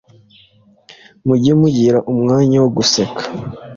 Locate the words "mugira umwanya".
1.59-2.57